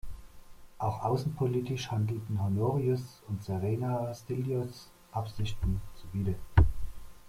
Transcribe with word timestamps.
Auch 0.79 1.03
außenpolitisch 1.03 1.91
handelten 1.91 2.41
Honorius 2.41 3.21
und 3.27 3.43
Serena 3.43 4.11
Stilichos 4.15 4.89
Absichten 5.11 5.79
zuwider. 5.95 6.33